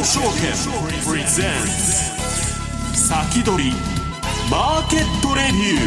[0.00, 0.30] 天証券
[1.04, 1.46] プレゼン
[2.94, 3.72] ツ先取り
[4.50, 5.80] マーケットレビュ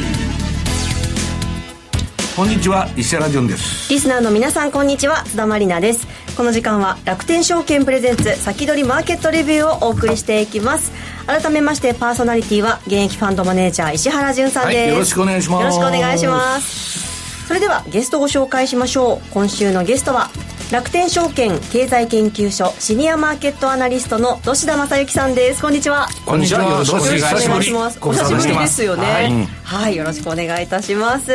[2.31, 3.91] ーこんにちは石原潤です。
[3.91, 5.23] リスナーの皆さんこんにちは。
[5.23, 6.05] 津田まりなです。
[6.38, 10.91] この時間は楽天証券プレゼンツ先取りマーケットレビューをお送りしていきます。
[11.25, 15.61] 改めましてパーソナリティは現役ファンドマネージャー石原潤さんです、はい、よろしくお願いします。
[15.61, 17.48] よろしくお願いします。
[17.48, 19.34] それではゲストご紹介しましょう。
[19.34, 20.30] 今週のゲストは
[20.72, 25.62] 楽天証券経済研究所シニアマーケットアナリストの土田正幸さんです。
[25.62, 26.08] こんにちは。
[26.26, 26.63] こんにちは。
[26.63, 27.99] よろしくお願いします。
[28.02, 31.31] お久しぶりですよね、はい、はい、よろしくお願いいたします。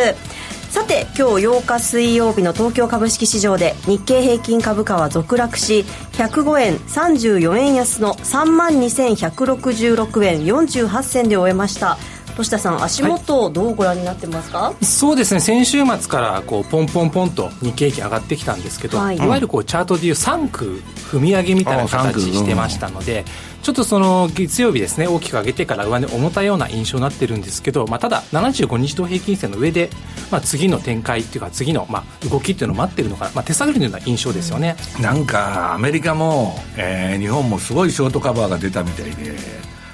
[0.71, 11.97] さて今日8日水曜日の東京株式市場で日経平均株価は続落し105円34円安の3万2166円48銭で終えました
[12.39, 15.41] 年田さん足元どうご覧になってますか、はい、そうですね。
[15.41, 23.25] 先週末からこうポンポンポンと日経平均上がってきたんですけど、はい、いわゆるこうチャートでいう3区踏み上げみたいな形してましたので、
[23.63, 29.91] ちょっとその月曜日ですね大きく上げてから上値重たいような印象になってるんですけど、まあ、ただ75日同平均線の上で、
[30.31, 39.35] まあ、次の展開っていうか次のまあ動きっていうのを待ってるのかな、まあ、手探りのような印象ですよね、なんかアメリカも、えー、日本もすごいショートカバーが出たみたいで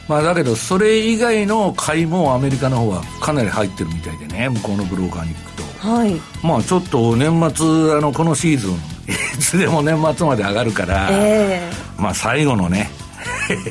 [0.08, 4.48] まあ、だけどそれ以外の買いもアメリカの方はかなり入ってるみたいでね。
[4.50, 8.74] 向こうのブローカーに行くと、はい、まあちょっと年末あのこのシーズン
[9.08, 12.90] いつでも年末まで上がるから、えー、まあ最後のね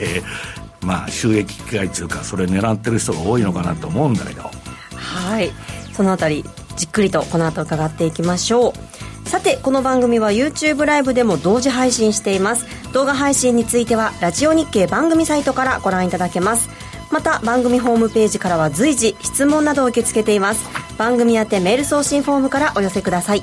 [0.81, 4.49] まあ収益機会っていうかそれ狙ってる人が多いのかなと思うんだけど。
[4.95, 5.51] はい。
[5.95, 6.43] そのあたり
[6.75, 9.29] じっくりとこの後伺っていきましょう。
[9.29, 16.69] さてこの番組は YouTube ライブでも同時配信しています動画配信についてはラジオ日経番組サイトからご覧いただけます。
[17.11, 20.67] また番組ホームページからは随時質問などを受け付けています。
[20.97, 23.41] 番組宛てメール送信フォームからお寄せください。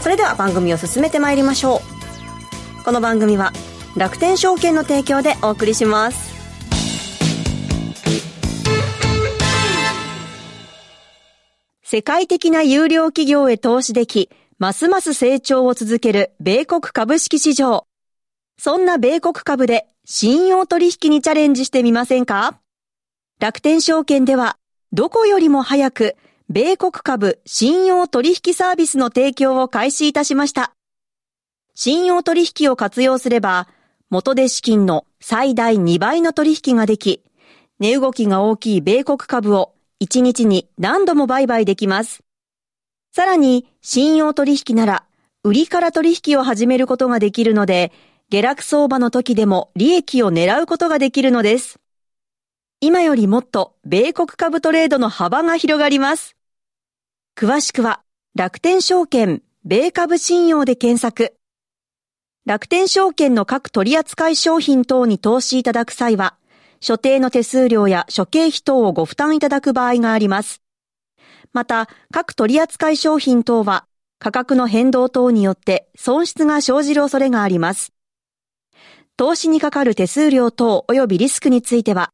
[0.00, 1.82] それでは番組を進めてまいりましょ
[2.80, 2.84] う。
[2.84, 3.52] この番組は
[3.96, 6.30] 楽天証券の提供でお送りします。
[11.82, 17.89] 世界的な有料企業へ投資できますます成長を続ける米国株式市場。
[18.62, 22.60] そんな米国株で信用取引にチャレンジしてみませんか？
[23.38, 24.58] 楽天証券では、
[24.92, 26.14] どこよりも早く、
[26.50, 30.74] 米国株信用取引サービスの提供を開始いたしました。
[31.74, 33.66] 信用取引を活用すれば、
[34.10, 37.22] 元で資金の最大2倍の取引ができ、
[37.78, 39.72] 値動きが大きい米国株を
[40.02, 42.22] 1日に何度も売買できます。
[43.10, 45.04] さらに、信用取引なら、
[45.44, 47.90] 売りから取引を始めることができるので、
[48.30, 51.80] 下落相場の時でも利益を狙うことができるのです。
[52.80, 56.36] 今よりもっと米国株トレードの幅が広がります。
[57.36, 58.02] 詳しくは、
[58.36, 61.34] 楽天証券、米株信用で検索。
[62.46, 66.36] 楽天証券の各取扱商品等に投資いただく際は、
[66.80, 70.62] 所定の手数料や諸経費等をご負担いただく場合があります。
[71.52, 73.86] また、各取扱商品等は
[74.20, 77.92] 価格の変動等によって損失が生じる恐れがあります。
[79.20, 82.10] 投資にかかる手数料等及びリスクについては、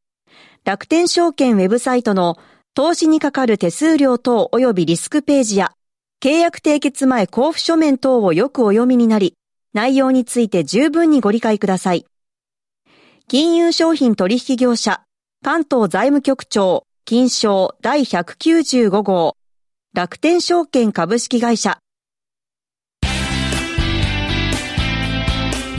[0.65, 2.37] 楽天証券ウェブサイトの
[2.75, 5.71] 投資にかかる手数料等及びリスクページや、
[6.21, 9.35] 契約締結前交付書面等をよくお読みになり、
[9.73, 12.07] 内容について十分にご理解ください。
[13.29, 15.05] 金融商品取引業者、
[15.45, 19.37] 関東財務局長、金賞第195号
[19.95, 21.79] 楽天証券株式会社
[23.05, 23.07] ウ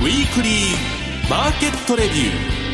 [0.03, 0.86] ィークリー
[1.29, 2.67] マーケットレビュー。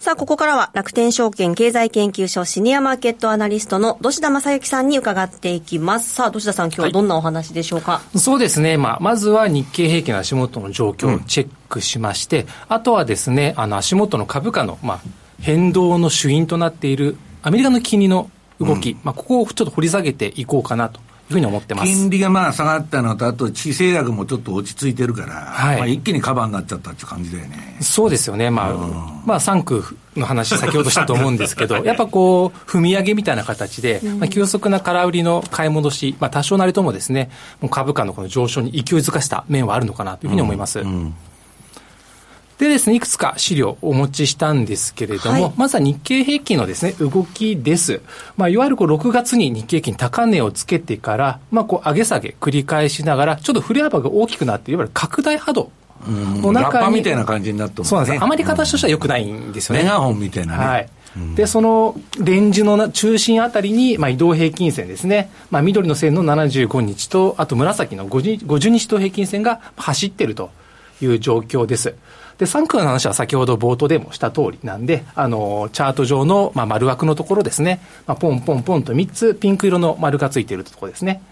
[0.00, 6.12] さあ、ここからは楽天証券経済研究所シニアマーケットアナリストの土田正幸さんに伺っていきます。
[6.12, 8.78] さあ、土田さん、今日はどんなお話でしょうか、はい、そうですね。
[8.78, 15.00] まあ、まずは日経平均の足元の状況をチェックしまして、うん、あとはですね、あの、足元の株価の、まあ、
[15.40, 18.28] 変動の主因となっているアメリカの金利の
[18.58, 21.92] 動き、うん、まあ、ここをちょっと掘り下げていこうかなというふうに思ってます。
[21.92, 27.78] 金利がまあ下がったのと、あと地政学もちょっと落ち着いてるから、はい、まあ、一気にカバーになっちゃったっていう感じだよね。
[27.80, 28.90] そうですよね、まあ、うん、
[29.26, 29.84] まあ、3区
[30.16, 37.30] の話、先ほどしたと思うんですけど、 やっぱこう、踏み上げみたいな形で、まあ、急速な空売りの買い戻し、まあ、多少なりともですね、
[37.60, 40.80] もう株価のこの上昇に勢いづかした面はあるのかなというふうに思います。
[40.80, 41.14] うんうん
[42.58, 48.00] でですね、いくつか資料をお持ちしたんですけれども、はい、まずは日経平均のですね、動きです。
[48.36, 55.70] まあ、いわゆるこう6月に日経平均高値をつけてから、まあ、こう上げ下げ繰り返しながら、ちょっと振れ幅が大きくなって、いわゆる拡大波動。
[56.06, 56.96] の中に。
[56.96, 57.90] みたいな感じになってますね。
[57.90, 58.24] そうなんです。
[58.24, 59.82] あまり形としては良くないんですよね。
[59.82, 60.64] メガホンみたいなね。
[60.64, 60.88] はい。
[61.34, 70.50] で、そのレンジの中心あたりに、まあ、移動平均線ですね、まあ、緑の線の75日と、あと紫の 50, 50日と平均線が走ってると。
[71.02, 71.94] いう状況です。
[72.38, 81.22] で、3区の話は先ほど冒頭でもした通りなんで、あの、チャート上の、まあ、丸枠のところですね、まあ、ポンポンポンと3つピンク色の丸がついているところですね。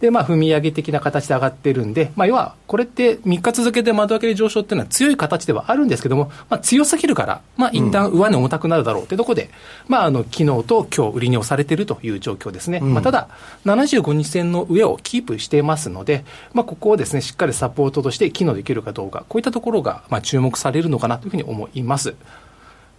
[0.00, 9.50] で、まあ、踏み上げ的な形で上がってるんで、まあ、要は、これって3日続けて窓開けで上昇っていうのは強い形ではあるんですけども、まあ、強すぎるから、まあ、一旦上値重たくなるだろうってとこで、うん、
[9.88, 12.78] まあ、あの、昨日と今日売りに押されてるという状況ですね。
[12.78, 13.28] うん、まあ、ただ、
[13.66, 22.14] 75日線の上をキープしていますので、まあ、ここをですね、しっかりサポートとして機能できるかどうか、こういったところが、まあ、注目されるのかなというふうに思います。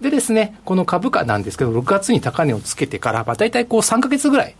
[0.02, 4.56] でですね、この株価なんですけど、6月に高値をつけてから、まあ、大体こう3か月ぐらい、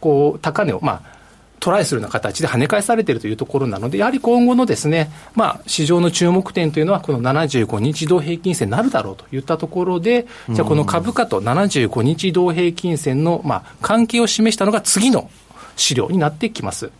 [0.00, 1.19] こう、高値を、まあ、
[1.60, 15.30] トライするような形で跳ね返されているというところなので、やはり今後のですね、まあ、市場の注目点というのは、この75日移動平均線になるだろうといったところで、じゃあこの株価と75日移動平均線の、まあ、関係を示したのが次の
[15.76, 16.90] 資料になってきます。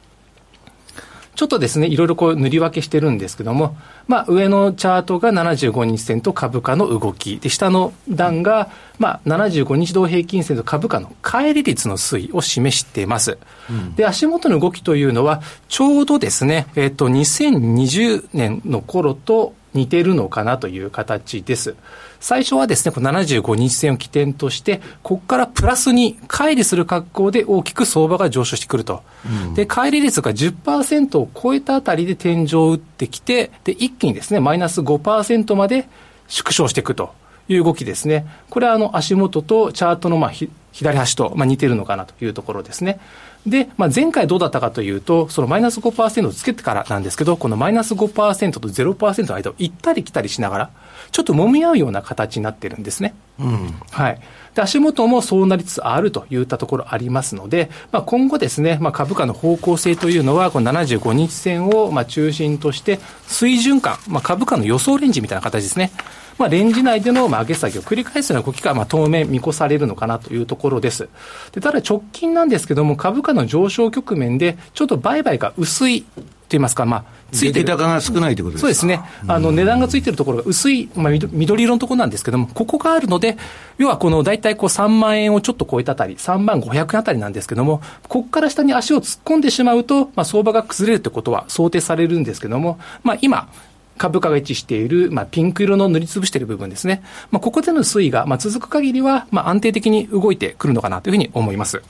[1.41, 3.75] ちょっとですね、いろいろこう塗り分けしてるんですけども、
[4.07, 13.39] まあ、上のチャートが75日線と株価の動き、で、下の段が、まあ、75日同平均線と株価の乖離率の推移を示しています。
[13.71, 21.75] うん、で、足元の動きというのは、ちょうどですね、えっ、と、2020年の頃と似てるのかなという形です。
[22.19, 29.03] 最初はですね、この75日線を起点として、ここからプラスに乖離する格好で大きく相場が上昇してくると。
[29.25, 35.89] うん、で、乖離率が10%を超えたあたりで天井を打ってきて、で、一気にですね、マイナス5%まで
[36.29, 37.13] 縮小していくと
[37.49, 38.27] いう動きですね。
[38.49, 40.33] これはあの足元とチャートのまあ
[40.73, 43.01] 左端とまあ似てるのかなというところですね。
[43.47, 50.71] で、まあ、前回どうだったかというと、そのマイナス5%をつけてからなんですけど、このマイナス5%と0%の間を行ったり来たりしながら、
[51.11, 53.15] ちょっと揉み合うような形になってるんですね。
[53.39, 54.21] うん、はい。
[54.55, 65.93] で、足元もそうなりつつあるといったところありますので、まあ、今後ですね、まあ、株価の方向性というのは、この75日線をまあ中心として、水準感、まあ、株価の予想レンジみたいな形ですね。
[66.39, 71.11] まあ、レンジ内でのまあ上げ下げを繰り返すような動きがまあ当面見越されるのかなというところです。
[71.53, 76.07] でただ直近なんですけども、株価の上昇局面で、ちょっと売買が薄い
[76.51, 77.65] と言いますか、まあ、ついてる。
[77.65, 78.61] 高が少ないということですか？
[78.61, 79.01] そうですね。
[79.29, 83.39] あの、値段がついてるところが薄い、まあ、緑色のところなんですけども、ここがあるので、
[83.79, 93.49] 要はこの大体こう3万円をちょっと超えたあたり、3万500円あたりなんですけども、ここから下に足を突っ込んでしまうと、まあ、相場が崩れるということは想定されるんですけども、まあ、今、
[93.97, 97.03] 株価が位置している、まあ、ピンク色の塗りつぶしている部分ですね。
[97.31, 101.83] まあ、ここでの推移が、まあ、続く限りは、まあ、安定的に動いてくるのかなというふうに思います。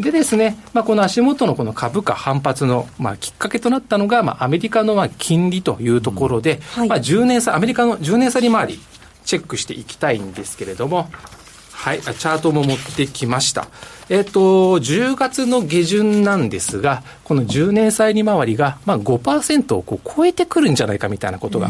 [0.00, 6.60] でですね、まあ、この足元のこの株価反発の、まあ、きっかけとなったのが、まあ、アメリカのまあ金利というところで、うん。
[6.60, 8.80] はい、まあ、10年差、アメリカの10年差利回り、
[9.24, 11.08] チェックしていきたいんですけれども、
[11.72, 13.68] はい、チャートも持ってきました。
[14.10, 14.40] えっ、ー、と、
[14.80, 21.68] 10月の下旬なんですが、この10年債利回りが、まあ5%をこう超えてくるんじゃないかみたいなことが、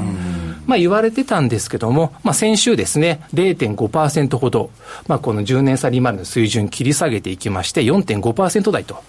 [0.67, 4.71] まあ言われてたんですけども、まあ先週ですね、0.5%ほど、
[5.07, 9.03] まあこの10年債利回りの水準切り下げていきまして、4.5%台と。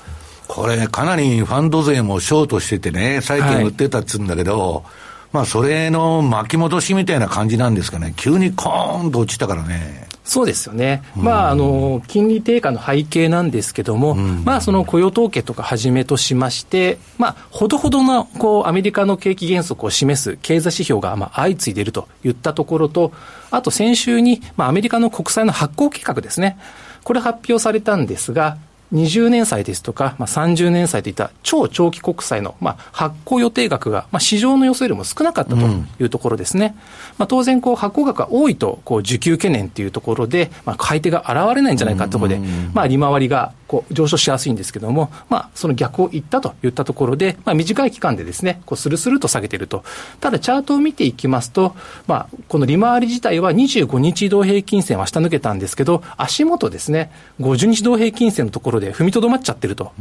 [0.50, 4.83] これ、かなりファンド税もショートしててね、債券売ってたっつうんだけど、はい
[5.31, 10.10] まあ、それの巻き戻しみたいな感じなんですかね、急にコーンと落ちたからね。
[10.23, 23.11] そうですよね、まあ、あの金利低下の背景なんですけども、まあ、その雇用統計とかはじめとしまして、まあ、ほどほどのこうアメリカの景気減速を示す経済指標がまあ相次いでいるといったところと、
[23.49, 26.57] あと先週に、まあ、アメリカの国債の発行計画ですね、
[27.04, 28.57] これ発表されたんですが、
[28.94, 35.57] 20年債ですとか、まあ、30年債といった超長期国債の、まあ、発行予定額が、まあ、市場の予想よりも少なかったと
[36.00, 36.68] いうところですね。
[36.68, 36.74] うん、
[37.19, 42.40] まあ、当然、こう、発行額が多いと、こう、需給懸念というところで、まあ、買い手が現れないんじゃないかというところで、
[42.74, 49.85] まあ、利回りが、こう、上昇しやすいんですけども、まあ、その逆を言ったといったところで、まあ、短い期間でですね、こう、スルスルと下げていると。
[50.19, 51.73] ただ、チャートを見ていきますと、
[52.06, 59.94] まあ、この利回り自体は25日移動平均線は下抜けたんですけど、足元ですね、50日移動平均線のところで踏みとどまっちゃってると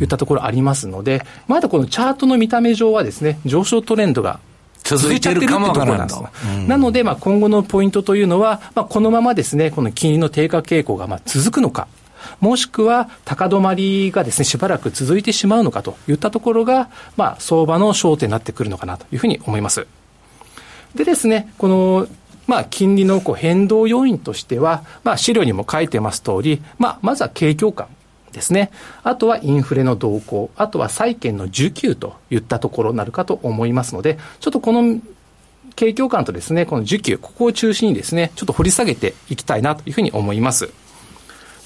[0.00, 4.40] いったところありますので、まだこのチャートの見た目上はですね、上昇トレンドが
[4.84, 6.26] 続いているかもわからんと。
[6.66, 11.88] なので、まあ、今後のポイントというのは、まあ、このままですね、この金利の低下傾向がまあ続くのか、
[12.40, 19.86] もしくは高止まりがですね、しばらく続いてしまうのかといったところが、まあ、相場の焦点になってくるのかなというふうに思います。
[20.94, 22.06] でですね、この、
[22.46, 27.88] まあ、金利のこう変動要因としては、まあ、資料にも書いてます通り、まあ、まずは景況感。
[28.32, 28.70] ですね。
[29.04, 35.00] あとはインフレの動向、あとは債券の需給といったところになるかと思いますので、ちょっとこの
[35.76, 40.70] 景況感とですね、この需給、ここを中心にですね、ちょっと掘り下げていきたいなというふうに思います。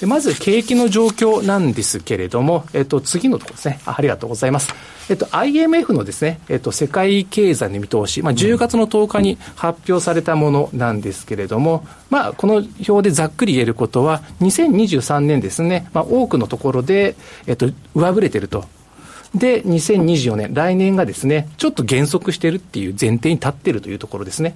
[0.00, 3.94] でまず、景気の状況なんですけれども、えっと、次のところですねあ。
[3.96, 4.74] ありがとうございます。
[5.08, 18.64] えっと、IMF のですね、えっと、世界経済の見通し、まあ、10月の10日に発表されたものなんですけれども、まあ、この表でざっくり言えることは、2023年ですね、まあ、多くのところで、えっと、上振れてると。
[19.34, 24.54] で、2024年、来年がですね、ちょっと減速してるっていう前提に立ってるというところですね。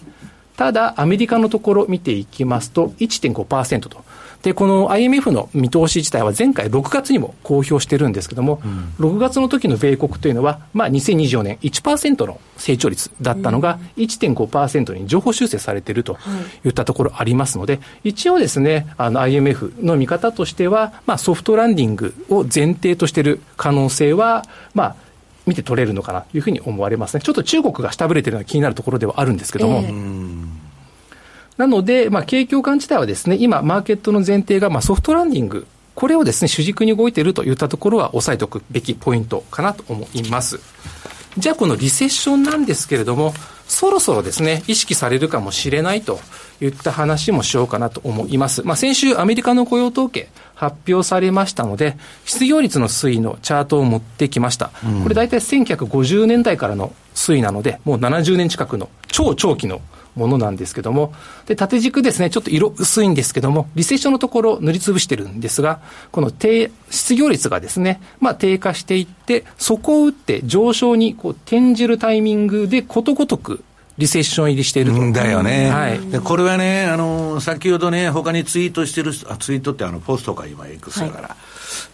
[0.57, 4.05] ただ、アメリカのところ見ていきますと、1.5%と。
[4.43, 8.69] で、この IMF の見通し自体は前回6月にも公表してるんですけども、う
[9.05, 16.17] ん、6月の時の米国というのは、まあ、2024年1%の成長率だったのが1.5%に情報修正されていると
[16.65, 24.45] いったところありますので、一応ですね、あの IMF の見方としては、まあ、ソフトランディングを前提としている可能性は、
[24.75, 24.97] まあ、
[25.47, 27.21] 見て取れるのかなというふうに思われますね。
[27.21, 29.79] ちょっと中国が下振れてるのは気になるところではあるんですけども。
[29.85, 30.26] えー
[31.57, 40.61] なので、まあ、景況感自体はですね、今、マーケットの前提が、まあ、ソフトランディング、これをですね、主軸に動いているといったところは押さえておくべきポイントかなと思います。
[41.39, 43.33] じゃあ、このリセッションなんですけれども、
[43.69, 46.21] そろそろですね、意識されるかもしれないと
[46.61, 48.63] いった話もしようかなと思います。
[48.63, 54.71] まあ、先週アメリカの雇用統計発表されましたので、失業率の推移のチャートを持ってきました。
[54.85, 59.81] うん、これ大体1950年代からの推移なので、もう70年近くの超長期の
[60.17, 61.13] ものなんですけども、
[61.47, 65.81] で、縦軸ですね、ちょっと色薄いんですけども、リセッションのところ塗りつぶしてるんですが、
[66.11, 73.63] この低、失業率がですね、まあ低下していって、そこを打って上昇にこう転じるタイミングでことごとく
[73.99, 75.13] リセッション入りしていると。
[75.13, 75.71] だよね。
[75.71, 76.01] はい。
[76.11, 81.29] で、これはね、あの、先ほどね、他にツイートしてる、あ、ツイートってあの、ポストか今 X だから。
[81.29, 81.37] はい、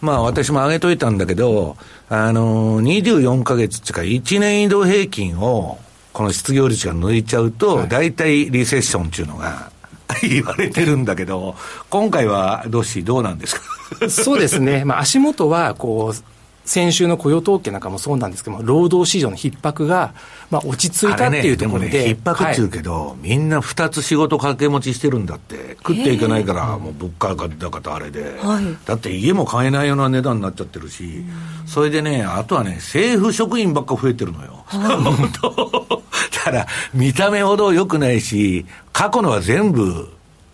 [0.01, 1.77] まあ私も上げといたんだけど、
[2.09, 5.79] あの、24か月っていうか1年移動平均を
[6.13, 9.71] この失業率が抜いちゃうと、大体リセッションっていうのが
[10.21, 11.55] 言われてるんだけど、
[11.89, 13.55] 今回はどうし、どうなんです
[13.99, 14.09] か？
[14.09, 16.23] そうですね、まあ、足元はこう
[16.65, 20.13] 先週の雇用統計なんかもそうなんですけども、労働市場の逼迫が、
[20.49, 21.89] まあ、落ち着いたっていうところで。
[21.89, 31.25] ね、逼迫っていうけど、はい、みんな2つ仕事掛け持ちしてるんだって、食っていけないから、もう物価高とあれで、はい、だって家も買えないような値段になっちゃってるし、
[31.65, 34.63] それでね、あとはね、政府職員ばっか増えてるのよ。
[34.69, 36.01] 本当。
[36.35, 40.09] だから、見た目ほど良くないし、過去のは全部、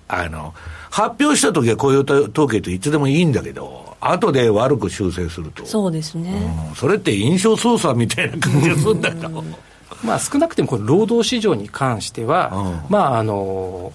[0.07, 0.53] あの、
[0.89, 5.65] 発表した時は雇用統計っていつでもいいんだけど、後で悪く修正すると。
[5.65, 6.31] そうですね。
[6.69, 9.43] うん、それって印象操作みたいな感じがするんだけど。
[10.03, 13.91] まあ少なくてもこの労働市場に関しては、うん、まああの、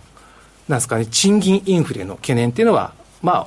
[0.69, 3.47] なんですかね、賃金インフレの懸念っていうのは、まあ、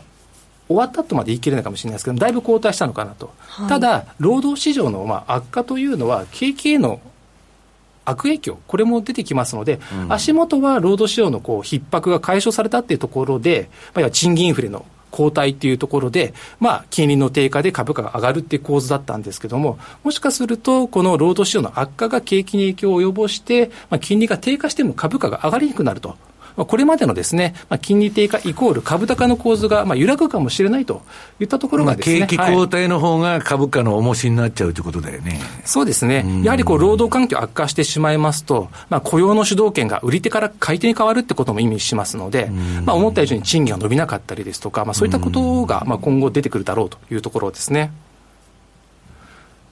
[0.68, 3.34] 終わったとまで言い切れないかもしれないですけど、だいぶ後退したのかなと。
[3.39, 7.00] はい、ただ、労働市場のまあ悪化というのは、景気への
[8.09, 26.15] 悪影響、これも出てきますので、うん、足元は労働市場のこう逼迫が解消されたっていうところで、まあ、賃金インフレの後退っていうところで、まあ、金利の低下で株価が上がるっていう構図だったんですけども、もしかすると、この労働市場の悪化が景気に影響を及ぼして、まあ、金利が低下しても株価が上がりにくくなると。
[26.57, 31.03] まあ、これまでのですね、まあ、金利低下イコール株高の構図がまあ揺らぐかもしれないと
[31.39, 42.49] いったところがですね、景気後退の方が株価の重しになっちゃうということだよね、はい、そうですね、やはりこう労働環境悪化してしまいますと、まあ、雇用の主導権が売り手から買い手に変わるってことも意味しますので、
[42.83, 47.91] まあ、思った以上に賃金が伸びなかったりですとか、まあ、そういったことがまあ今後出てくるだろうというところですね。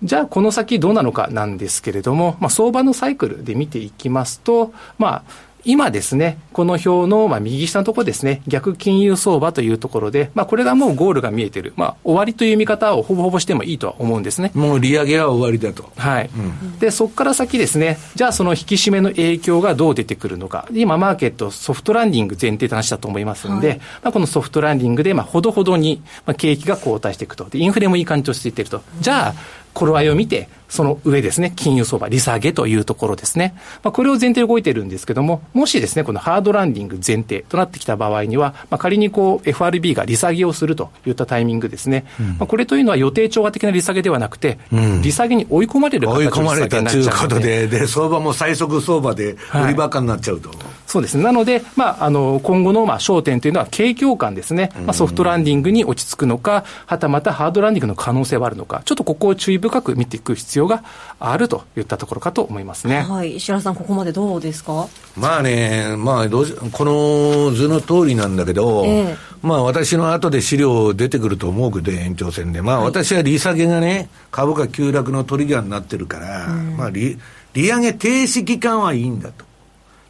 [0.04, 5.24] じゃあ、この先どうなのかなんですけれども、まあ、相場のサイクルで見ていきますと、まあ、
[5.66, 14.52] 今ですね、この表のまあ右下のところですね、逆金融相場というところで、まあ、これがもうゴールが見えている、まあ、終わりという見方をほぼほぼしてもいいとは思うんですね。
[14.54, 15.92] もう利上げは終わりだと。
[15.98, 16.30] はい。
[16.36, 20.68] うん、で、そこから先ですね、じゃあその引き締めの影響がどう出てくるのか。
[20.72, 27.46] 今、マーケット、ソフトランディング前提と話したと思いますので、はい、まあ、このソフトランディングで、まあ、ほどほどに、まあ、景気が後退していくと。
[27.50, 28.84] で、インフレもいい感じとしていってると。
[29.02, 29.34] じゃあ、
[29.76, 33.54] 頃合いを見て、その上ですね、金融相場、利下げというところですね。
[33.84, 42.06] まあ、これを前提で動いてるんですけども、もしですね、このハードランディング前提となってきた場合には、まあ、仮にこう、FRB が利下げをするといったタイミングですね。
[42.20, 50.50] うん、まあ、これというのは予定調和的な利下げではなくて、うん、利下げに追い込まれる形追い込まれたということで、で、相場も最速相場で売りばっかになっちゃうと。
[50.50, 50.58] はい、
[50.96, 51.26] そうですね。
[51.26, 54.72] なので、まあ、あの、今後のまあ焦点というのは、景況感ですね。
[54.86, 60.86] まあ、ソフトランディングに落ち着くのか、はたまたハードランディングの可能性はあるのか、ちょっとここを注意深く見ていく必要が
[61.20, 63.02] あるといったところかと思いますね。
[63.02, 64.88] はい、石原さん、ここまでどうですか？
[65.18, 77.20] まあね、まあどうこの図の通りなんだけど、えー、まあ私の後で資料出てくると思うけど、延長戦で、まあ私は利下げがね、株価急落のトリガーになってるから、うん、まあ利
[77.54, 79.45] 利上げ停止期間はいいんだと。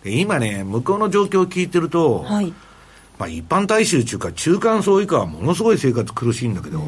[0.05, 2.53] 今ね、向こうの状況を聞いてると、はい
[3.17, 6.81] まあ一般大衆中か中間層以下はものすごい生活苦しいんだけど、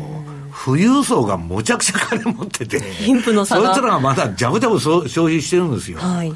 [0.65, 5.99] 富裕層がむちゃくちゃ金持ってて、貧富の差がそいつらがまだジャブジャブそう消費してるんですよ。
[5.99, 6.33] はい。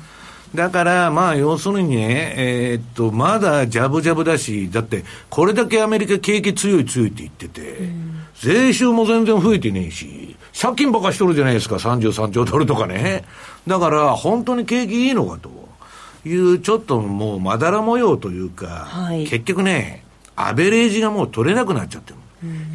[0.56, 7.90] だから、まあ、要するにね、えーっと、まだジャブジャブだし、だって、これだけアメリカ景気強い強いって言ってて、
[8.42, 13.24] 税収も全然増えてねえし、借金ばっかしとるじゃないですか、33兆ドルとかね。
[13.66, 15.61] だから、本当に景気いいのかと
[16.26, 19.26] いう、ちょっともうまだら模様というか、はい。
[19.28, 20.04] 結局ね、
[20.36, 22.18] アベレージがもう取れなくなっちゃってる。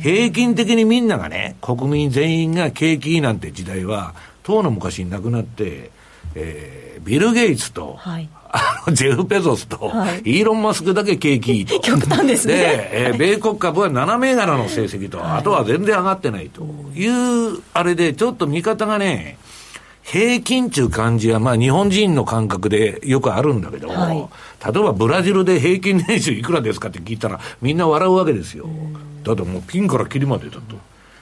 [0.00, 5.90] 平均的にみんながね、国民全員が景気いいなんて時代は、当の昔になくなって、
[6.34, 8.28] えービル・ゲイツと、はい。
[8.50, 10.38] あのジェフ・ペゾスと、はい。
[10.38, 11.78] イーロン・マスクだけ景気いいと。
[11.78, 12.54] 極端ですね。
[12.54, 16.62] で、えー米国株は7銘柄の成績と、あとは全然上がってないと
[16.94, 19.38] いう、あれで、ちょっと見方がね、
[20.06, 24.28] 平均っていう感じは、まあ日本人の感覚でよくあるんだけど、はい
[24.64, 28.68] 例えばブラジルで平均年収いくらですかって聞いたら、みんな笑うわけですよ。
[29.24, 30.62] だってもうピンからキリまでだと。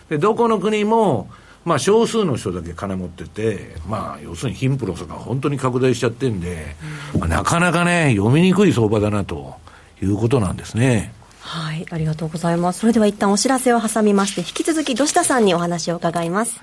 [0.08, 1.28] で、どこの国も、
[1.64, 6.76] まあ少数の人だけ金持ってて、まあ要するに貧富の差が本当に拡大しちゃってんで、
[7.18, 9.56] まあなかなかね、読みにくい相場だなと
[10.02, 11.12] いうことなんですね。
[11.40, 12.80] はい、ありがとうございます。
[12.80, 16.62] それでは一旦お知らせを挟みまして、引き続き土下さんにお話を伺います。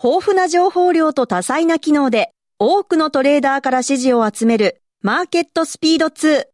[0.00, 6.44] 豊富な情報量と多彩な機能で、多くのトレーダーから支持を集める、マーケットスピード2。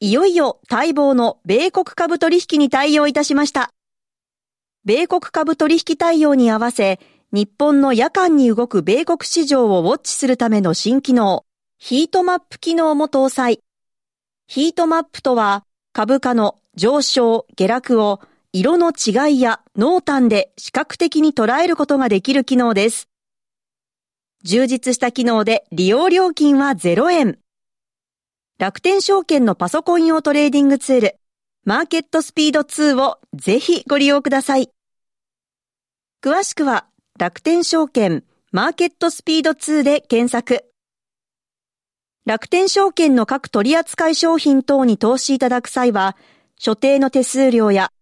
[0.00, 3.70] いよいよ待望の米国株取引に対応いたしました。
[4.84, 6.98] 米国株取引対応に合わせ、
[7.30, 11.44] 日本の夜間に動く米国市場をウォッチするための新機能、
[11.78, 13.60] ヒートマップ機能も搭載。
[14.48, 18.20] ヒートマップとは、株価の上昇、下落を
[18.52, 23.08] 色の違いや濃淡で視覚的に捉えることができる機能です。
[24.42, 27.38] 充実した機能で利用料金は0円。
[28.58, 31.16] 楽天証券のパソコン用トレーディングツール、
[31.64, 34.68] マーケットスピード2をぜひご利用ください。
[36.20, 36.86] 詳しくは
[37.18, 40.64] 楽天証券マーケットスピード2で検索。
[42.26, 46.16] 楽天証券の各取扱商品等に投資いただく際は、
[46.58, 47.92] 所定の手数料や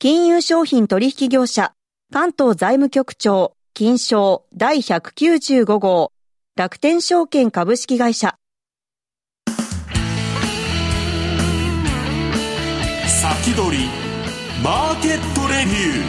[0.00, 1.72] 金融商品取引業者、
[2.12, 6.12] 関東財務局長、金賞第195号、
[6.56, 8.36] 楽天証券株式会社。
[13.06, 13.84] 先取り
[14.62, 16.04] マーケットレビュー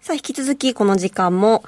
[0.00, 1.64] さあ、引き続きこの時間も、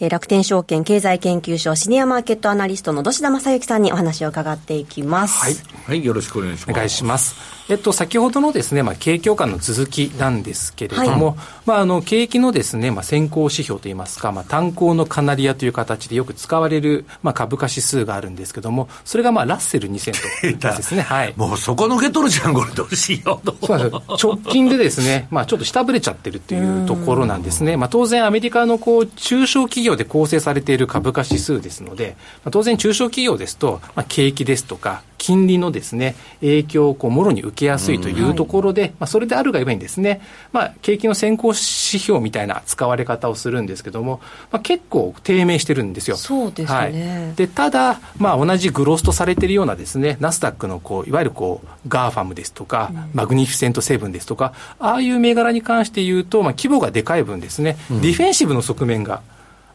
[0.00, 5.38] えー楽天証券経済研究所シニアマーケットアナリストの土田正幸さんにお話を伺っていきます。
[5.38, 5.54] はい。
[5.86, 6.70] はい、よろしくお願いします。
[6.70, 7.59] お願いします。
[7.70, 21.02] えっと、先ほどのですね、まあ、景況感の続きなんですけれども、まあ、あの、景気のですね、まあ、先行指標といいますか、まあ、炭鉱のカナリアという形でよく使われる、まあ、株価指数があるんですけども、それが、まあ、ラッセル2000とですね。
[21.02, 21.34] はい。
[21.36, 23.56] もうそこ抜け取るじゃん、これどうしようと。
[23.64, 27.76] そうなんですよ直近でですね、まあ、ちょっと下振れちゃってるっていうところなんですね。
[27.76, 46.16] まあ、当然アメリカのこう、中小企業で構成されている株価指数ですので、まあ、当然中小企業ですと、まあ、景気ですとか、金利のですね、影響をこう、もろに受けやすいというところで、まあ、それであるがゆえにですね、まあ、景気の先行指標みたいな使われ方をするんですけども、まあ、結構低迷してるんですよ。
[46.16, 46.78] そうですね。
[46.78, 46.86] は
[47.32, 59.20] い、で、ただ、まあ、同じグロースとされているようなですね、ナスダックのこう、いわゆるこう、ガーファムですとか、マグニフィセントセブンですとか、ああいう銘柄に関して言うと、まあ、規模がでかい分ですね、ディフェンシブの側面が、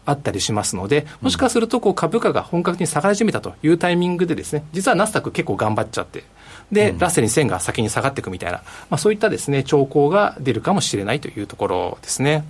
[0.06, 6.24] あったりしますので、もしかするとこう株価が本格的に下がり始めたというタイミングでですね、実はナスダック結構頑張っちゃって、
[6.72, 12.46] で、ラッセル2000が先に下がっていくみたいな、まあ、そういったですね、兆候が出るかもしれないというところですね。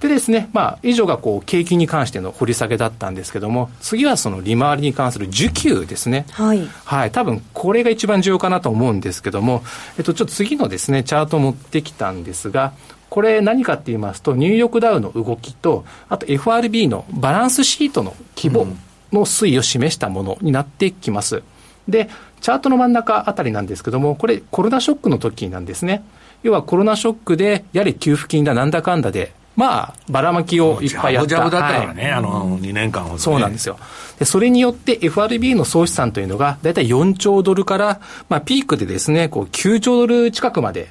[0.00, 6.24] でですね、まあ、以上がこう、景気に関しての掘り下げだったんですけども、次はその利回りに関する需給ですね。
[6.30, 6.68] はい。
[6.84, 9.64] はい、多分これが一番重要かなと思うんですけども、
[9.96, 12.74] えっと、ちょっと次のですね、チャートを持ってきたんですが、
[13.10, 18.66] これ何かって言いますと、ニューヨークダウの動きと、あと FRB のバランスシートの規模
[19.12, 21.42] の推移を示したものになってきます。
[21.88, 26.02] で、チャートの真ん中あたりなんですけども、これコロナショックの時なんですね。
[26.42, 31.28] 要はコロナショックで、やはり給付金だなんだかんだで、まあ、ばらまきをいっぱいやった。
[31.30, 33.76] ジャブジャブだったからね、はい、あの、2年間ほど、ね、そうなんですよ。
[34.20, 40.90] で、それによって FRB の総資産というのが、だいたい4兆ドルから、まあ、ピークでですね、こう、9兆ドル近くまで、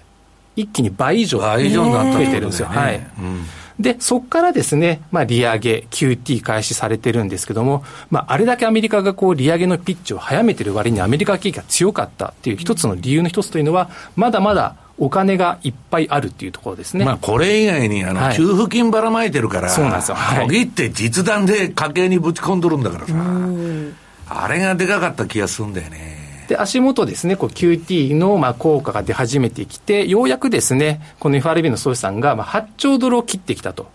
[0.58, 2.68] 一気に倍以上、倍以上になってるんですよ。
[2.68, 2.98] はい。
[3.20, 3.46] うん
[3.80, 17.06] で、そこからですね、まあ、利上げ、QT 開始されてるんですけども、まあ、あれだけアメリカがこう、利上げのピッチを早めてる割にアメリカ景気が強かったっていう一つの理由の一つというのは、まだまだお金がいっぱいあるっていうところですね。
[17.06, 20.16] まあ、これ以外に、あの、給付金ばらまいてるから、そうなんですよ。
[20.16, 23.14] はい、って実弾で家計にぶち込んどるんだからさ、
[24.30, 26.27] あれがでかかった気がするんだよね。
[26.48, 33.88] で、足元ですね、こう QT のまあ効果が出始めてきて、ようやくですね、この FRB の総資産がまあ8兆ドルを切ってきたと。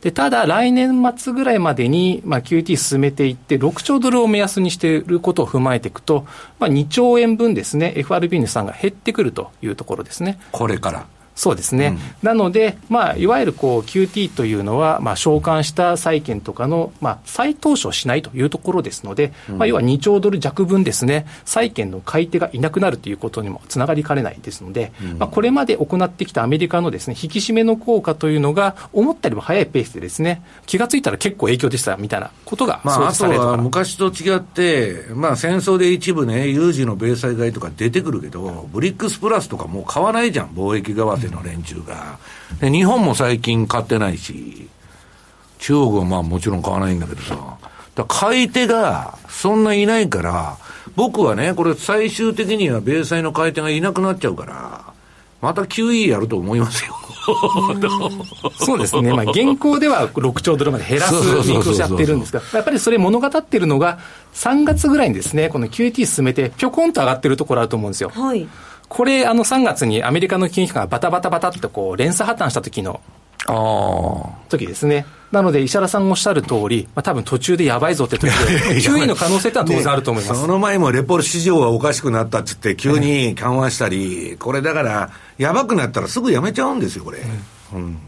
[0.00, 6.26] で、ただ来年末ぐらいまでに、まあ、QT 進めていって、6兆ドルを目安にしていることを踏まえていくと、
[6.58, 10.40] まあ、2兆円分ですね、FRB の資産が減ってくるというところですね。
[10.52, 11.06] これから。
[11.34, 42.18] そうですね、うん、なので、まあ、いわゆるこう QT というのは、まあ、償還した債券とかの、まあ、再投資をしないというところですので、うん、まあ、要は2兆ドル弱分ですね、債券の買い手がいなくなるということにもつながりかねないですので、うん、まあ、これまで行ってきたアメリカのですね引き締めの効果というのが、思ったよりも早いペースでですね、気がついたら結構影響でしたみたいなことがまあ、あとは昔と違って、まあ、戦争で一部ね、有事の米債買いとか出てくるけど、ブリックスプラスとかもう買わないじゃん、貿易為替の連中が。
[42.60, 44.68] で、日本も最近買ってないし、
[45.58, 47.58] 中国はまあもちろん買わないんだけどさ、
[47.94, 50.56] だ買い手がそんないないから、
[50.96, 54.84] 僕はね、これ最終的には米債の買い手がいなくなっちゃうから、
[55.40, 56.94] また QE やると思いますよ。
[58.58, 61.14] そうですね、まあ、現行では6兆ドルまで減らす
[61.48, 63.98] 見通しやってるんですが、やっぱりそれ物語ってるのが、
[64.34, 68.10] 3月ぐらいにですね、この QT 進めて、ぴょこんと上がってるところあると思うんですよ。
[68.14, 68.48] はい
[68.90, 73.00] これ、あの3月にアメリカの金融機関がバタバタバタっとこう連鎖破綻した時の
[74.48, 75.06] 時ですね。
[75.30, 80.36] なので、石原さんがおっしゃる通り、まあ多分途中でやばいぞって時で、9位の可能性ってのは当然あると思います。
[80.36, 87.20] ね、その前もレポール市場がおかしくなったって言って、急に緩和したり、これだから、やばくなったらすぐやめちゃうんですよ、これ。
[87.72, 87.98] うん、うん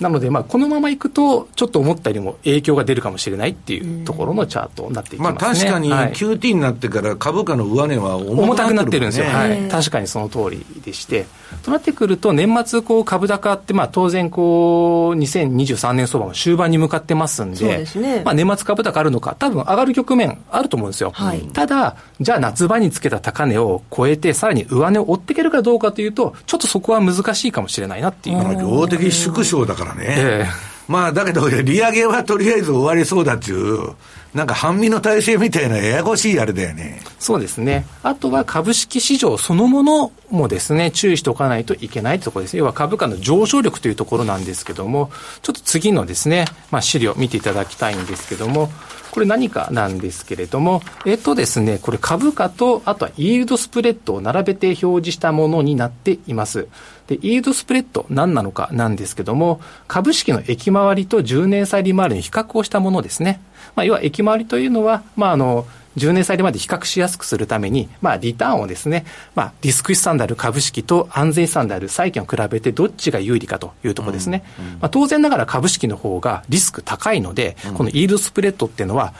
[0.00, 5.38] なので、まあ、このままいくと、ちょっと思ったよりも影響が出るかもしれないっていうところのチャートになっていきますね。
[5.40, 9.26] まあ、確かに QT になってから株価の上値は重たくなってるんですよ。
[9.26, 9.68] はい。
[9.68, 11.26] 確かにその通りでして。
[11.64, 21.10] となってくると、年末こう株高って、まあ、当然こう、2023年相場も終盤に向かってますんで、でね、まあ、年末株高あるのか、多分上がる局面あると思うんですよ。
[21.12, 28.38] はい、ただ、じゃあ夏場につけた高値を超えて、さらに上値を追っていけるかどうかというと、ちょっとそこは難しいかもしれないなっていう。
[28.58, 30.04] 量的縮小だからね。
[30.08, 33.94] えーまあ、だけど、利上げはとりあえず終わりそうだっていう、
[34.34, 37.00] なんか半身の体制みたいなややこしいあれだよね。
[37.18, 37.86] そうですね。
[38.02, 42.56] あとは株式市場そのものもですね、注意しておかないといけないところです。
[42.56, 45.10] 要は株価の上昇力というところなんですけども、
[45.42, 48.70] ちょっと次のですね、まあ資料見ていただきたいんですけども、
[49.10, 56.68] これ何かなんですけれども、えっとですね、これ株価と、あとはイールドスプレッドを並べて表示したものになっています。
[57.06, 63.40] で、イールドスプレッド何なのかなんですけども、株式の駅回りと10年債利回りの比較をしたものですね。
[63.74, 65.66] まあ、要は駅回りというのは、まあ、あの、
[65.98, 74.44] 10年債利回りで比較しやすくするために、まあ、リターンをですね、まあ、リスク資産である株式と安全資産である債券を比べてどっちが有利かというところですね。
[74.58, 79.12] うんうん、まあ、当然ながら株式の方がリスク高いので、このイールドスプレッドっていうのは、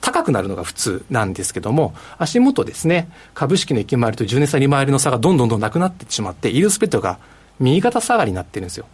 [0.00, 7.18] 高くなるのが普通なんですけども、足元ですね、株式の行き回りと10年債利回りの差がどんどんどんなくなってしまって、イールドスプレッドが
[7.58, 8.86] 右肩下がりになってるんですよ。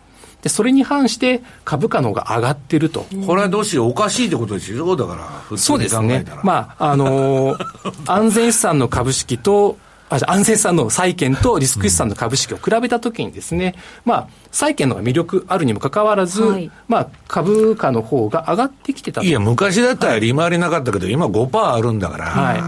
[0.45, 3.07] で、それに反して株価の方が上がってると。
[3.27, 6.27] これはどうしよう、おかしいってことですよ、だから、そうですね。
[6.43, 7.67] まあ、あのー、
[8.13, 9.79] 安全資産の株式と、
[10.11, 22.63] あ安全資産の債券とリスク資産の株式を比べたときにですね、うん、まあ、債券の魅力あるにもかかわらず、はい、まあ、株価の方が上がってきてたいや、昔だったら利回りなかったけど、はい、今5%あるんだから、はい、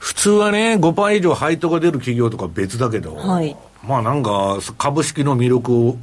[0.00, 3.56] 普通はね、5%以上配当が出る企業とか別だけど、はい、
[3.86, 5.96] まあなんか、株式の魅力を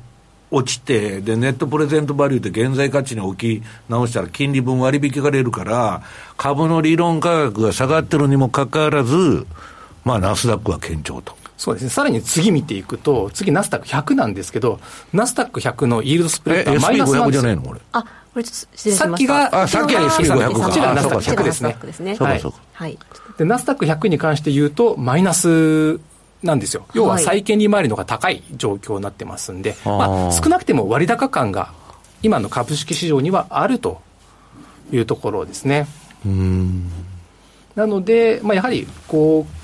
[0.52, 6.02] 落ちて、で、ネットプレゼントバリューって現在価値に置き直したら金利分割引が出るから、
[6.38, 9.46] 株の理論価格が下がってるにもかかわらず、
[10.04, 11.38] まあナスダックは堅調と。
[11.58, 11.90] そうですね。
[11.90, 14.80] さらに次見ていくと、次ナスダック100なんですけど、
[15.14, 17.42] ナスダック100のイールドスプレッドはマイナスなんですよ。
[17.42, 17.82] じゃないのこれ。
[17.92, 19.06] あ、これちょっと失礼しました。
[19.08, 20.66] さっきが、あ、さっきは SP500 か。
[20.68, 21.78] こちらナスダック100ですね。
[21.84, 22.16] ですね。
[22.16, 22.42] はい。
[22.74, 22.98] はい。
[23.38, 26.00] で、ナスダック100に関して言うと、マイナス
[26.44, 26.86] なんですよ。
[26.94, 31.74] 要は債券利回りのが高い状況になってますんで、まあ、少なくても割高感が
[32.24, 34.02] 今の株式市場にはあると
[34.92, 35.88] いうところですね。
[37.76, 39.60] なので、まあ、やはりこう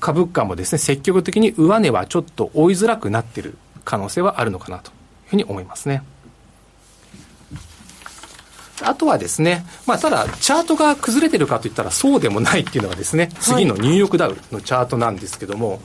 [0.00, 4.94] 株価もですね積極的に上値はちょっと追いづらくなっている可能性はあるのかなという
[5.30, 6.02] ふうに思いますね。
[8.82, 15.80] あとはですね、まあ、ただ、チャートが崩れてるかといったらそうでもないっていうのがですね、次のニューヨークダウのチャートなんですけども、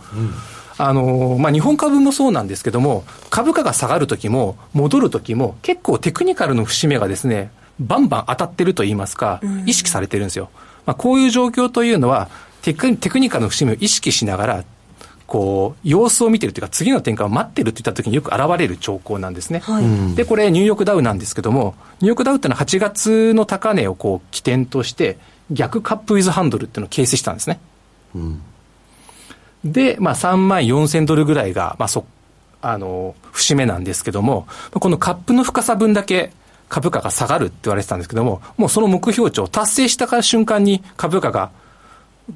[0.78, 10.50] あのまあ、日本株もそうなんですけども、株価が下がるときも、戻るときも、結構テクニカルの節目がですね、バンバン当たってると言いますか、意識されてるんですよ。
[10.86, 12.30] まあ、こういう状況というのは、
[12.62, 14.64] テクテクニカルの節目を意識しながら、
[15.28, 19.60] こう、様子を見てるというか、次の転換を待ってるといったときによく現れる兆候なんですね。
[19.60, 25.18] はい、で、これ、ニューヨークダウなんですけども、ニューヨークダウっていうのは8月の高値をこう起点として、
[25.52, 27.60] 逆カップウィズハンドルっていうのを形成したんですね。
[28.14, 28.42] うん、
[29.64, 32.06] で、まあ、3万4000ドルぐらいが、まあ、そ、
[32.62, 36.32] あの、節目なんですけども、このカップの深さ分だけ、
[36.70, 41.52] 株価が下がるって言われてたんですけども、もうその目標値を達成した瞬間に株価が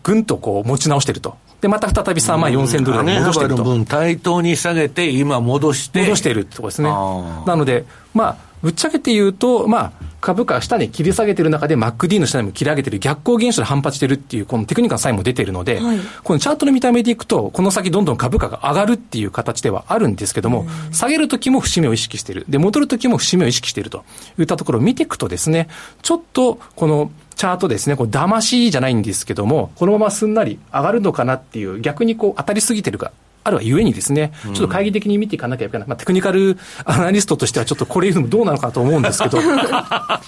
[0.04, 1.38] ぐんとこう持ち直してると。
[1.62, 3.64] で、また再び3万4000ドルに戻してると。
[3.64, 6.02] 分対等に下げて、今戻して。
[6.02, 6.90] 戻しているってことですね。
[6.90, 9.92] なので、まあ、ぶっちゃけて言うと、まあ、
[10.22, 22.46] 株価下に切り下げてる中で、MacD の下にも切り上げてる逆行現象で反発してるっていう、このテクニカルのサインも出てるので、はい、このチャートの見た目でいくと、この先どんどん株価が上がるっていう形ではあるんですけども、下げるときも節目を意識している。
[22.50, 24.04] で、戻るときも節目を意識していると
[24.38, 25.70] いったところを見ていくとですね、
[26.02, 35.88] ちょっとこのチャートですね、こう騙しじゃないんですけども、このまますんなり上がるのかなっていう、逆にこう当たりすぎてるかあるはゆえにですね、ちょっと懐疑的に見ていかなきゃいけない。
[35.88, 40.20] まあ、テクニカル アナリストとしてはちょっとこれ言うのもどうなのかと思うんですけど、 な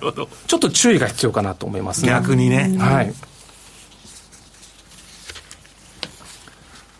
[0.00, 0.28] るほど。
[0.46, 2.08] ちょっと注意が必要かなと思いますね。
[2.08, 2.76] 逆にね。
[2.78, 3.14] はい。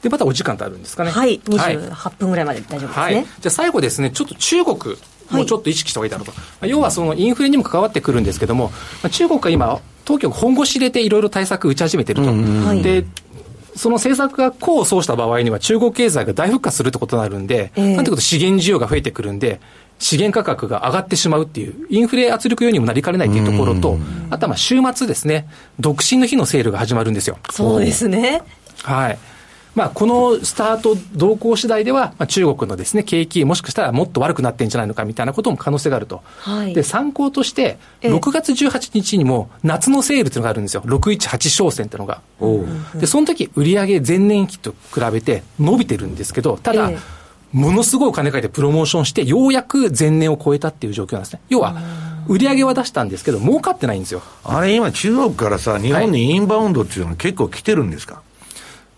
[0.03, 1.11] で、またお時間ってあるんですかね。
[1.11, 1.41] はい。
[1.41, 3.03] 28分ぐらいまで大丈夫ですね。
[3.03, 4.97] はい、じゃあ最後ですね、ちょっと中国。
[5.31, 8.71] もうちょっと意識した方がいいだろうと、はい、要はそのインフレにも関わってくるんですけども、
[9.11, 13.07] 中国が今、当局本腰入れていろいろ対策打ち始めてると、で
[13.77, 19.61] その政策が功を奏した場合には、中国経済が大復活するってことになるんで、えー、なんてこと資源需要が増えてくるんで、
[19.99, 23.99] 資源価格が上がってしまうっていう、インフレ圧力要因にもなりかねないというところと、
[24.31, 27.39] あとはまあ週末ですね、独身の日のセールが始まるんですよ。
[27.51, 28.43] そうですね。
[28.83, 29.19] はい。
[29.75, 36.23] まあ、このスタート動向次第では、まあ、中国のですね、景気、もしかしたらもっと悪くなってんじゃないのかみたいなことも可能性があると。
[36.41, 40.83] はい、で、参考として、6月18日にも夏のセールっていうのがあるんですよ。
[40.83, 42.21] 618商戦っていうのが。
[42.95, 46.91] で、その時、売上前年期と比べて伸びてるんですけど、ただ、
[47.53, 51.41] ものすごいお金かけてプロモーションして、ようやく前年を超えたっていう状況なんですね。
[51.49, 51.77] 要は、
[52.29, 54.23] 売り上げは出したんですけど、儲かってないんですよ。
[54.45, 58.23] あれ、今、中国からさ、日本にインバウンドっていうのは結構来てるんですか、はい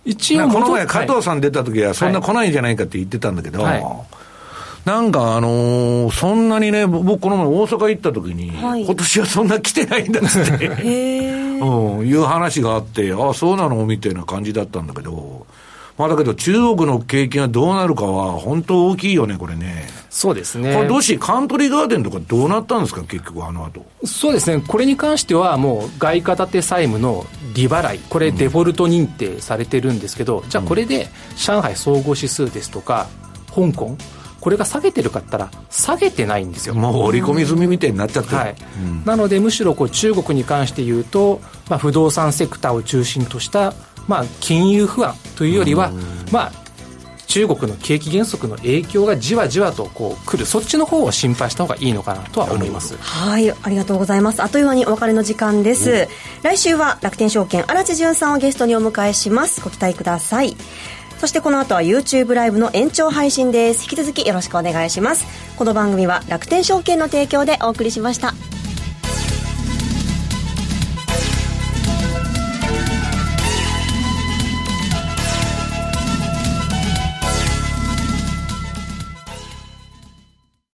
[0.04, 3.84] 一応この前、加藤さん出た時は、そんな来ないんじゃないかって言ってたんだけど、はい、
[4.84, 10.22] なんかあのー、そんなにね、僕、この前、大阪行った時に、はい、今年はそんな来てないんだっ
[10.58, 13.86] て、うん、いう話があって、ああ、そうなの？
[13.86, 15.46] みたいな感じだったんだけど。
[15.96, 19.88] まあだけど、中国の景気がどうなるかは、本当大きいよね、これね。
[20.10, 20.74] そうですね。
[20.74, 33.06] これ、どうし、カントリーガーデンとかどうなったんですか、結局、あの後そうですね、これに関しては、もう外貨建て債務の利払い、これ、デフォルト認定されてるんですけど、うん、じゃあ、これで上海総合指数ですとか、
[33.54, 33.96] 香港、
[34.44, 36.74] これが下げてるかったら、下げてないんですよ。
[36.74, 38.36] もう織り込み済みみたいになっちゃってる。
[38.36, 43.72] はいうん、なので、むしろこう中国に関して言うと、まあ、不動産セクターを中心とした、
[44.06, 45.90] まあ、金融不安というよりは、
[46.30, 46.64] まあ、
[47.26, 50.46] 中国の景気減速の影響がじわじわとこう来る。
[50.46, 52.96] そっちの方を心配した方がいいのかなとは思います。
[52.98, 54.42] はいありがとうございます。
[54.42, 56.08] あっという間にお別れの時間です、
[56.42, 59.60] 来週は楽天証券荒地潤さんをゲストにお迎えします。
[59.60, 60.56] ご期待ください。
[61.18, 63.82] そしてこの後は YouTube ライブの延長配信です。
[63.84, 65.24] 引き続きよろしくお願いします。
[65.56, 68.34] この番組は楽天証券の提供でお送りしました